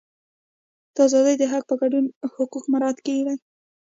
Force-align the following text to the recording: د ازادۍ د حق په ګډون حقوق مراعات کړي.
د 0.95 0.97
ازادۍ 1.07 1.35
د 1.39 1.43
حق 1.51 1.63
په 1.69 1.75
ګډون 1.81 2.05
حقوق 2.35 2.63
مراعات 2.73 2.97
کړي. 3.05 3.35